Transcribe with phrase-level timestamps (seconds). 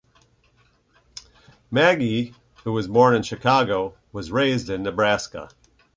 [1.71, 5.49] Magee, who was born in Chicago, was raised in Nebraska.